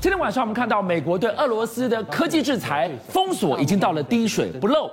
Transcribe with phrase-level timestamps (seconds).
[0.00, 4.88] 今天晚上我们看到美国对俄罗斯的科技制裁封锁已经到了滴水不漏，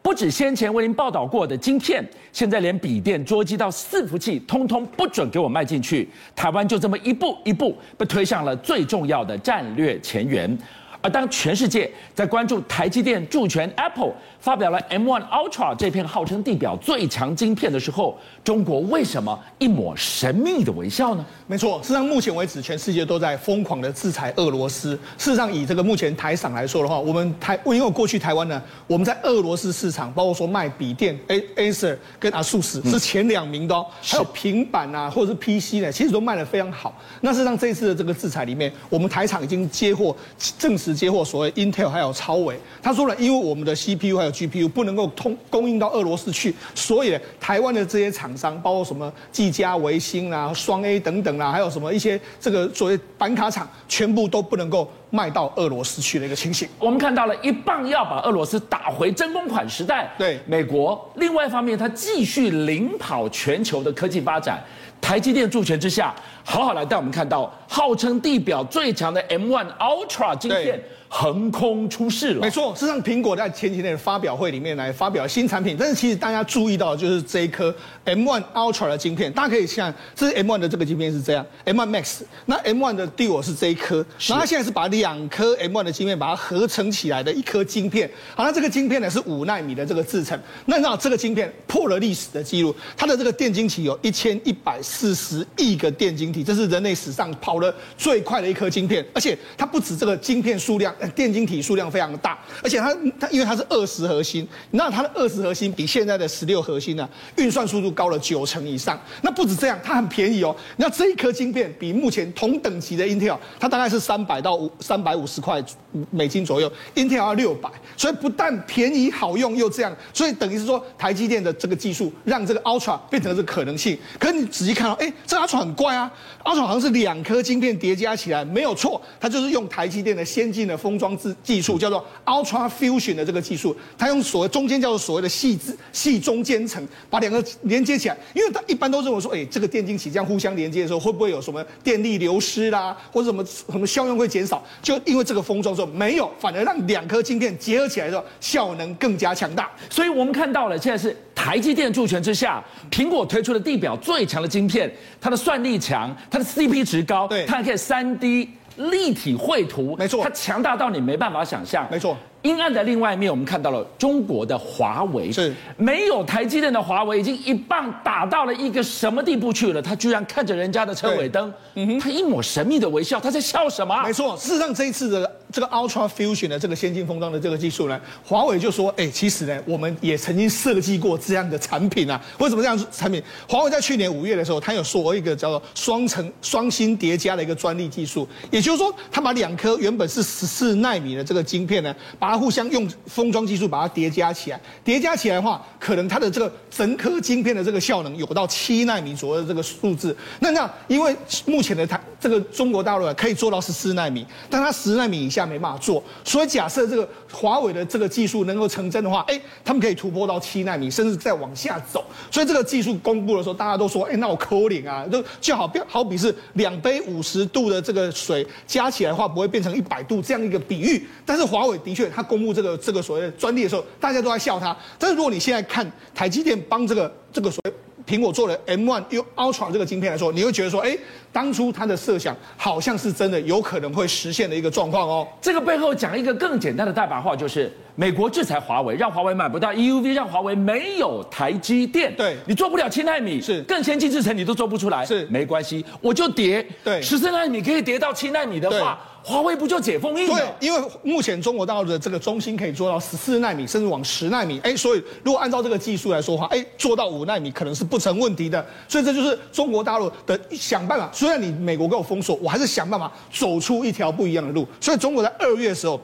[0.00, 6.08] 不止先前为您报道过的晶片，现在连笔电、桌机到伺服器，通通不准给我卖进去。
[6.36, 10.56] 台湾就这么一步一步被推向了最重要的战略前沿。
[11.04, 21.22] 而当全世界在关注台积电助权 Apple 发表了 M1 Ultra 这片号称地表最强晶片的时候，中国为什么一抹神秘的微笑呢？
[21.46, 24.98] 没错，事实上目前为止，全世界都在疯狂的制裁俄罗斯。
[25.18, 36.98] 事实上，以这个目前台厂来说的话，我们台因为过去台湾呢，我们在俄罗斯市场，包括说卖笔电，A Acer 跟 ASUS 是前两名的哦，还有平板啊，或者是 PC 呢，其实都卖得非常好。
[37.20, 40.16] 那事实上，这一次的这个制裁里面，我们台厂已经接获
[40.58, 40.93] 证实。
[40.94, 56.68] 接获所谓 Intel 还有超微，他说了，因为我们的 CPU 还有 GPU 不能够通供应到俄罗斯去，所以台湾的这些厂商，包括什么技嘉、维星啊、双 A 等等啊，还有什么一些这个所谓板卡厂，全部都不能够卖到俄罗斯去的一个情形。
[56.78, 60.12] 我们看到了一棒要把俄罗斯打回真空款时代。
[60.18, 64.62] 对，美国另外一方面，它继续领跑全球的科技发展。
[65.00, 70.80] 台积电助权之下，好好来带我们看到号称地表最强的 M1 Ultra 晶片。
[71.16, 72.74] 横空出世了，没错。
[72.74, 77.72] 事实上，苹果在前几天的发表会里面来发表新产品，但是其实大家注意到的就是这一颗
[78.04, 88.10] M1 Ultra 的晶片，大家可以看，这是 M1 的这个晶片是这样，M1 Max，那 M1 的 Duo 是这一颗，然后它现在是把两颗 M1 的晶片把它合成起来的一颗晶片。
[88.34, 100.92] 好，那这个晶片呢是五纳米的这个制程，那那这个晶片破了历史的记录，它的这个电晶体有一千一百四十亿个电晶体，这是人类史上跑得最快的一颗晶片，而且它不止这个晶片数量。
[101.14, 109.00] 电晶体数量非常的大，而且它它因为它是二十核心，那它的二十核心比现在的十六核心呢，运算速度高了九成以上。
[109.22, 110.54] 那不止这样，它很便宜哦。
[110.78, 115.62] 那这一颗晶片比目前同等级的 Intel，它大概是三百到五三百五十块
[116.10, 123.96] 美金左右，Intel 要六百，所以不但便宜好用又这样，所以等于是说台积电的这个技术让这个 Ultra 变成了这可能性。
[124.18, 126.10] 可是你仔细看到，哎，这 Ultra 很怪啊
[126.44, 144.64] ，Ultra 好像是两颗晶片叠加起来，没有错，它就是用台积电的先进的封装技技术，叫做 Ultra Fusion 的这个技术，它用所谓中间叫做所谓的细子细中间层把两个连接起来，因为它一般都认为说，哎，这个电晶体这样互相连接的时候，会不会有什么电力流失啦，或者什么什么效用会减少？
[144.82, 149.70] 就因为这个封装之后没有，反而让两颗晶片结合起来的时候效能更加强大。
[149.90, 154.90] 所以我们看到了，现在是台积电助权之下，苹果推出的地表最强的晶片，
[155.20, 158.48] 它的算力强，它的 CP 值高，对，它还可以 3D。
[158.76, 162.16] 立体绘图，没错，它强大到你没办法想象，没错。
[162.42, 169.80] 阴暗的另外一面，我们看到了中国的华为，是没有台积电的华为，已经一棒打到了一个什么地步去了？
[169.80, 174.02] 他居然看着人家的车尾灯，嗯哼，他一抹神秘的微笑，他在笑什么？
[174.02, 182.20] 没错，事实上这一次的这个 Ultra Fusion 的这个先进封装的这个技术呢，华为就说，哎，其实呢，我们也曾经设计过这样的产品啊。
[182.38, 183.22] 为什么这样产品？
[183.48, 200.16] 华为在去年五月的时候，他有说一个叫做双层双芯叠加的一个专利技术，也就是说，他把两颗原本是十四奈米的这个晶片呢，把它互相用封装技术把它叠加起来，叠加起来的话，可能它的这个整颗晶片的这个效能有到七奈米左右的这个数字。
[200.40, 201.14] 那那因为
[201.46, 206.02] 目前的它这个中国大陆可以做到十四奈米，但它十奈米以下没办法做。
[206.24, 212.02] 所以假设这个华为的这个技术能够成真的话，哎，他们可以突破到七奈米，甚至再往下走。
[212.30, 221.06] 所以这个技术公布的时候，大家都说，哎，那我扣零啊，就就好比好比是两杯五十度的这个水加起来的话，不会变成一百度这样一个比喻。
[221.26, 222.74] 但是华为的确，它公布这个。
[222.84, 224.76] 这个所谓的专利的时候，大家都在笑它。
[224.98, 227.72] 但是如果你现在看台积电帮这个这个所谓
[228.06, 229.02] 苹果做了 M1
[229.36, 230.96] Ultra 这个晶片来说，你会觉得说，哎，
[231.32, 235.26] 当初他的设想好像是真的，有可能会实现的一个状况哦。
[235.40, 242.14] 这个背后讲一个更简单的代白话，就是美国制裁华为，让华为买不到 EUV，让华为没有台积电。
[242.16, 246.66] 对，你做不了七纳米，是更先进制程你都做不出来，是没关系，我就叠。
[246.82, 248.98] 对，十四纳米可以叠到七纳米的话。
[249.26, 250.36] 华为不就解封印了？
[250.36, 254.60] 对，因为目前中国大陆的这个中芯可以做到十四纳米，甚至往十纳米。
[254.62, 258.62] 哎，所以如果按照这个技术来说的话，哎，做到五纳米可能是不成问题的。
[258.86, 261.08] 所以这就是中国大陆的想办法。
[261.10, 264.68] 虽然你美国给我封锁，我还是想办法走出一条不一样的路。
[264.78, 265.98] 所以中国在二月的时候。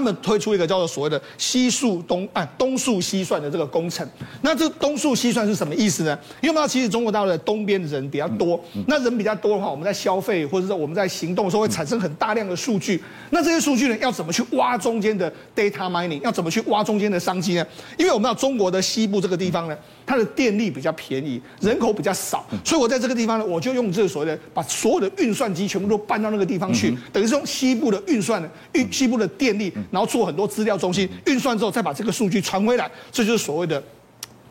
[0.00, 4.08] 他他们推出一个叫做所谓的西数东啊东数西算的这个工程。
[4.40, 6.18] 那这东数西算是什么意思呢？
[6.40, 12.98] 因为我们知道其实中国大陆的东边人比较多，那人比较多的话，我们在消费或者说我们在行动的时候会产生很大量的数据。
[13.28, 16.22] 那这些数据呢，要怎么去挖中间的 data mining？
[16.22, 17.66] 要怎么去挖中间的商机呢？
[17.98, 19.76] 因为我们知道中国的西部这个地方呢，
[20.06, 28.42] 它的电力比较便宜，人口比较少，所以我在这个地方呢，我就用这个所谓的把所有的运算机全部都搬到那个地方去，等于是用西部的运算
[28.72, 33.82] 运西部的电力，然后做很多资料中心运算之后，再把这个数据传回来，这就是所谓的。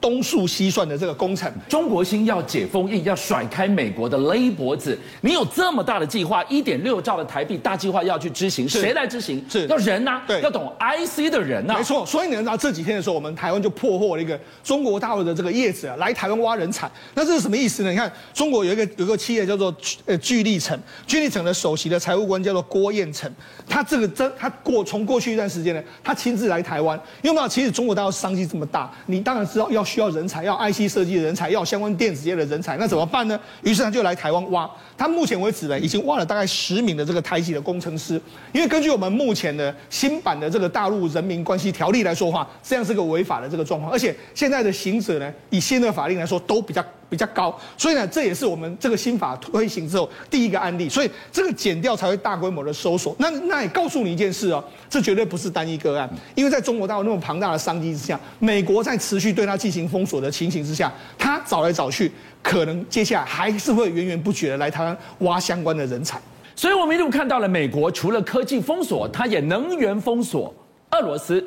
[0.01, 4.97] 东数西算的这个工程，中国心要解封印，要甩开美国的勒脖子。
[5.21, 9.43] 你有这么大的计划，一点六兆的台币大计划要去执行，谁来执行？
[9.49, 11.77] 是要人呐、啊，对，要懂 IC 的人呐、啊。
[11.77, 16.89] 没错，所以你知道这几天的时候，我们台湾就破获了一个中国大陆的这个叶子、啊、来台湾挖人才。
[17.13, 17.91] 那这是什么意思呢？
[17.91, 19.75] 你看，中国有一个有一个企业叫做
[20.05, 23.29] 呃聚力城，聚力城的首席的财务官叫做郭彦成，
[23.67, 33.39] 他这个真他过从过去一段时间呢，他亲自来台湾，因为嘛，其实中国大陆商机这么大，你当然知道要需要人才，要 IC 设计的人才，要相关电子业的人才，那怎么办呢？
[33.63, 34.69] 于是他就来台湾挖。
[34.95, 38.21] 他目前为止呢，已经挖了大概十名的这个台籍的工程师。
[38.51, 43.91] 因为根据我们目前的新版的这个大陆人民关系条例来说话，这样是个违法的这个状况。
[43.91, 47.57] 而且现在的行者呢，以新的法令来说，都比较比较高。
[47.77, 50.87] 所以呢，这也是我们这个新法推行之后第一个案例。
[50.87, 53.15] 所以这个减掉才会大规模的搜索。
[53.19, 56.09] 那那也告诉你一件事哦，这绝对不是单一个案。
[56.35, 62.11] 因为在中国大陆那么庞大的商机之下，美国在持续对它进行封锁的情形之下，他找来找去，
[62.43, 66.19] 可能接下来还是会源源不绝的来台湾挖相关的人才。
[66.55, 70.53] 所以我们一路看到了美国除了科技封锁，它也能源封锁
[70.91, 71.41] 俄罗斯，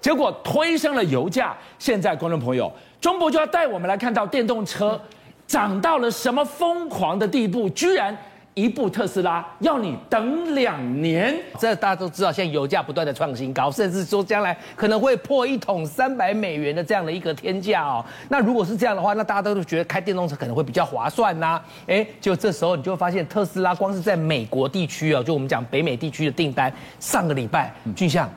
[0.00, 1.56] 结果推升了油价。
[1.78, 2.70] 现在观众朋友，
[3.00, 5.00] 中博就要带我们来看到电动车
[5.46, 8.16] 涨到了什么疯狂的地步，居然。
[8.54, 18.04] 一部特斯拉要你等两年，这大家都知道，现在油价不断的创新高，甚至说将来可能会破一桶三百美元的这样的一个天价哦。
[18.28, 28.28] 那如果是这样的话，那大家都觉得开电动车可能会比较划算呐、哎，就这时候你就会发现，特斯拉光是在美国地区哦，就我们讲北美地区的订单，上个礼拜俊相，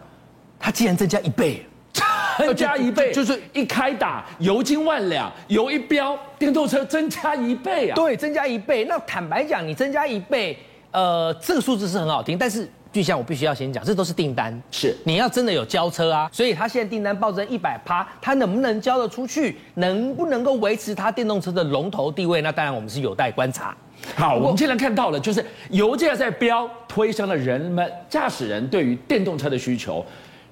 [0.59, 1.65] 它竟然增加一倍。
[2.37, 7.95] 增加一倍，就是一开打，油金万两，油一飙，电动车增加一倍啊！
[7.95, 8.85] 对，增加一倍。
[8.85, 10.57] 那坦白讲，你增加一倍，
[10.91, 22.41] 呃，这个数字是很好听，但是就像我必须要先讲，这都是订单，是你要真的有交车啊，所以他现在订单暴增一百趴，他能不能交得出去，能不能够维持他电动车的龙头地位？
[22.41, 23.75] 那当然我们是有待观察。
[24.15, 30.05] 好，我们现在看到了，就是油价在飙，推升了人们驾驶人对于电动车的需求。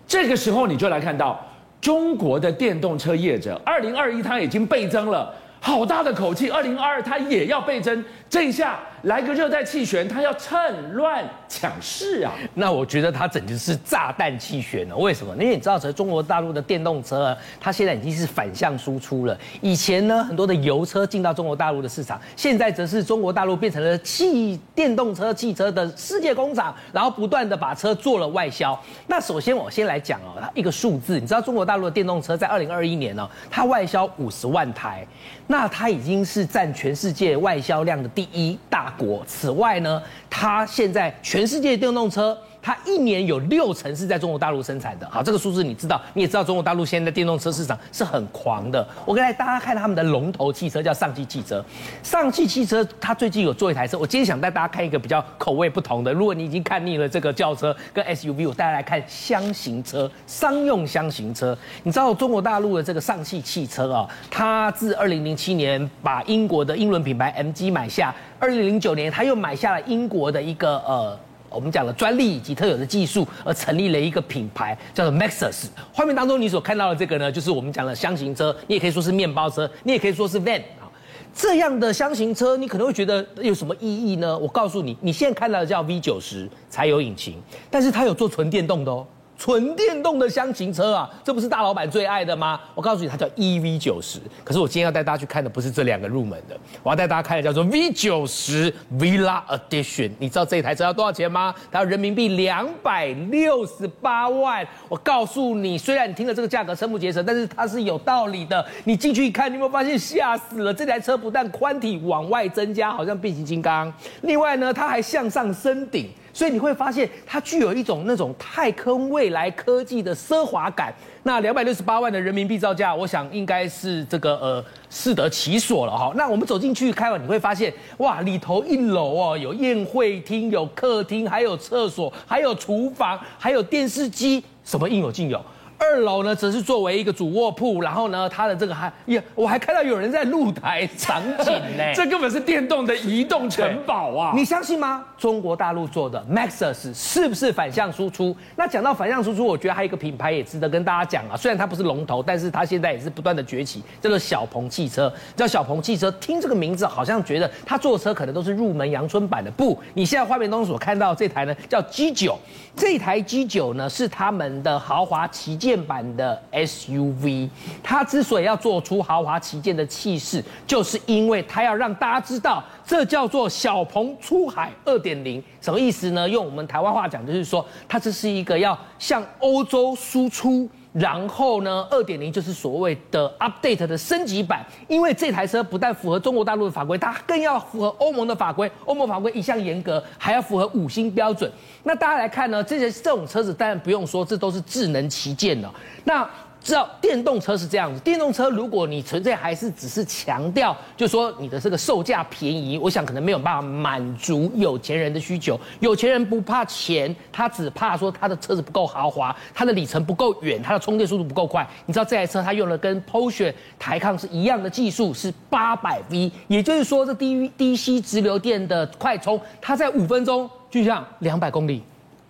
[0.08, 1.40] 这个时候你就来看到。
[1.81, 8.80] 中国的电动车业者，二零二一它已经倍增了，好大的口气，二零二二它也要倍增，这一下。
[9.04, 12.34] 来个热带气旋，他要趁乱抢市啊！
[12.54, 14.96] 那我觉得他简直是炸弹气旋了。
[14.96, 15.34] 为什么？
[15.36, 19.38] 因为你知道，在中国大陆的电动车，它现在已经是反向输出了。
[19.62, 28.78] 以前呢，很多的油车进到中国大陆的市场，现在则是中国大陆变成了汽电动车汽车的世界工厂，然后不断的把车做了外销。
[29.07, 35.07] 那首先我先来讲哦，一个数字，你知道中国大陆的电动车在二零二一年呢，它外销五十万台，
[35.48, 39.24] 那它已经是占全世界外销量的第一大国。
[39.26, 42.38] 此外呢，它现在全世界电动车，
[42.69, 45.10] 它一年有六成是在中国大陆生产的。
[45.10, 48.88] 好，这个数字你知道，你也知道，中国大陆现在的电动车市场是很狂的。
[49.07, 51.66] 我给大家看他们的龙头汽车，叫上汽汽车。
[52.04, 56.13] 上汽汽车它最近有做一台车，我今天想带大家看一个比较口味不同的。
[56.13, 61.57] 如果你已经看腻了这个轿车跟 SUV，我带大家来看厢型车，商用厢型车。
[61.81, 68.13] 你知道中国大陆的这个上汽汽车啊，它自二零零七年把英国的英伦品牌 MG 买下。
[68.38, 71.19] 二零零九年，他又买下了英国的一个呃，
[71.50, 75.68] 我们讲了专利以及特有的技术，而成立了一个品牌，叫做 Maxus。
[75.92, 80.90] 画面当中你所看到的这个呢，就是我们讲的箱型车，你也可以说是面包车，你也可以说是 van 啊。
[81.33, 84.38] 这样的箱型车，你可能会觉得有什么意义呢？
[84.38, 87.35] 我告诉你，你现在看到的叫 V 九十柴油引擎，
[87.69, 89.06] 但是它有做纯电动的哦。
[89.40, 92.60] 纯电动的厢型车啊，这不是大老板最爱的吗？
[92.76, 94.19] 我告诉你，它叫 EV 九十。
[94.44, 100.12] 可是我今天要带大家去看的不是这两个入门的，我要带大家看的叫做 V 九十 Villa Edition。
[100.19, 101.56] 你知道这一台车要多少钱吗？
[101.72, 104.68] 它要人民币两百六十八万。
[104.90, 108.66] 我告诉你，虽然你听了这个价格瞠目结舌，但是它是有道理的。
[108.84, 110.74] 你进去一看，你有没有发现吓死了？
[110.74, 113.92] 这台车不但宽体往外增加，好像变形金刚。
[114.24, 116.10] 另外呢，它还向上升顶。
[116.33, 120.94] 所以你会发现它具有一种那种太空未来科技的奢华感。
[121.24, 126.12] 那两百六十八万的人民币造价，我想应该是这个呃适得其所了哈。
[126.16, 135.44] 那我们走进去开完，你会发现哇，里头一楼哦有宴会厅、有客厅、还有厕所、还有厨房、还有电视机，什么应有尽有。
[135.80, 144.33] 二楼呢，则是作为一个主卧铺，然后呢，它的这个还也，我还看到有人在露台场景呢， 这根本是电动的移动城堡啊！
[144.36, 145.06] 你相信吗？
[145.18, 148.36] 中国大陆做的 Maxus 是不是反向输出？
[148.56, 151.36] 那讲到反向输出，我觉得还有一个品牌也值得跟大家讲啊。
[151.38, 155.12] 虽然它不是龙头，但是它现在也是不断的崛起，叫做小鹏汽车。
[155.36, 159.50] 叫小鹏汽车，听这个名字好像觉得它坐车可能都是入门阳春版的。
[159.52, 162.38] 不，你现在画面当中所看到这台呢，叫 G 九。
[162.76, 165.69] 这台 G 九呢，是他们的豪华旗舰。
[165.69, 167.47] 电版的 SUV，
[167.83, 176.28] 它之所以要做出豪华旗舰的气势，就是因为它要让大家知道，这叫做小鹏出海二点零，什么意思呢？
[176.28, 191.52] 用我们台湾话讲，就是说它这是一个要向欧洲输出，然后呢，二点零就是所谓的 update 的升级版，因为这台车不但符合中国大陆的法规，它更要符合欧盟的法规，欧盟法规一向严格，还要符合五星标准。
[191.84, 195.72] 那大家来看呢，这些这种车子当然不用说，这都是智能旗舰了。
[196.04, 196.28] 那
[196.61, 205.59] 知道电动车是这样子，电动车如果你纯粹还是只是强调，就说你的这个售价便宜，我想可能没有办法满足有钱人的需求。
[205.80, 211.68] 有钱人不怕钱，他只怕说他的车子不够豪华，他的里程不够远，他的充电速度不够快。
[211.85, 221.81] 你知道这台车它用了跟 Porsche 台抗是一样的技术，是八百 V，也就是说这 D DC 直流电的快充，它在五分钟就像两百公里。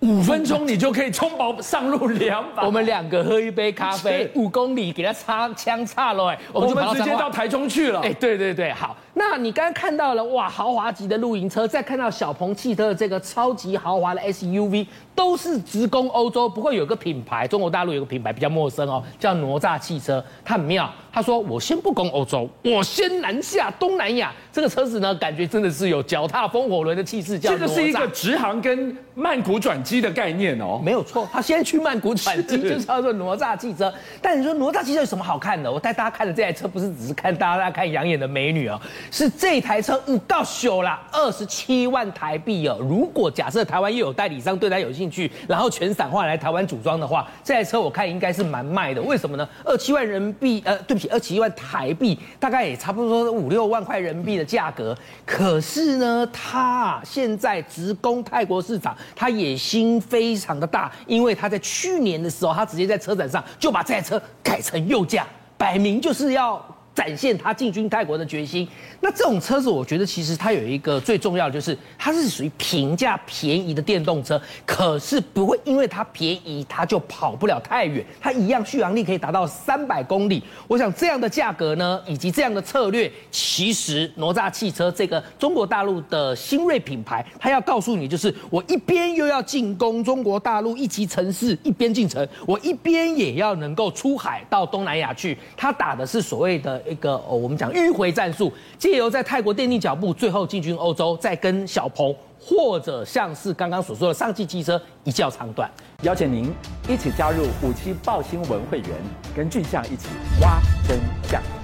[0.02, 2.64] 五分钟你就可以冲饱上路两百。
[2.66, 8.00] 我们两个喝一杯咖啡，五公里给他插枪插了，哎，我们直接到台中去了。
[8.00, 8.96] 哎，对对对，好。
[9.16, 16.48] 那你刚刚看到了哇，豪华级的露营车，再看到小鹏汽车的这个超级豪华的 SUV，都是直攻欧洲。
[16.48, 20.90] 不过有个品牌，中国大陆有个品牌比较陌生哦，叫哪吒汽车，它很妙。
[21.20, 24.32] 他说：“我先不攻欧洲，我先南下东南亚。
[24.54, 27.38] 这个车子呢，感觉真的是有脚踏风火轮的气势。
[27.38, 31.28] 叫这个是一个直航跟曼谷转机的概念哦，没有错。
[31.30, 33.94] 他先去曼谷转机，就叫做哪吒汽车。
[34.22, 35.70] 但你说哪吒汽车有什么好看的？
[35.70, 38.80] 我带大家看的这台车，不是只是看大家看养眼的美女哦，
[39.12, 42.78] 是这台车五到手啦，二十七万台币哦。
[42.80, 49.02] 如果假设台湾又有代理商对它有兴趣，然后全散化来台湾组装的话，这台车我看应该是蛮卖的。
[49.02, 49.46] 为什么呢？
[49.66, 54.98] 二七万人民币，呃，对不起。”二七万台币，大概也差不多五六万块人民币的价格。
[55.26, 65.26] 可是呢，他现在直攻泰国市场，他野心非常的大，因为他在去年的时候，他直接在车展上就把这台车改成右驾，
[65.58, 66.64] 摆明就是要。
[66.94, 68.68] 展现他进军泰国的决心。
[69.00, 78.06] 那这种车子，我觉得其实它有一个最重要的，就是它是属于平价便宜的电动车，可是不会因为它便宜，它就跑不了太远。
[78.20, 80.44] 它一样续航力可以达到三百公里。
[80.68, 95.38] 我想这样的价格呢，以及这样的策略，其实哪吒汽车这个中国大陆的新锐品牌，它要告诉你，就是我一边又要进攻中国大陆一级城市，一边进城，我一边也要能够出海到东南亚去。
[95.56, 96.79] 它打的是所谓的。
[96.88, 105.70] 一个哦，我们讲迂回战术，借由在泰国奠定脚步，最后进军欧洲，再跟小鹏或者像是刚刚所说的上汽汽车一较长短。
[106.04, 106.52] 邀请您
[106.88, 108.90] 一起加入五七报新闻会员，
[109.36, 110.08] 跟俊相一起
[110.42, 110.98] 挖真
[111.30, 111.59] 相。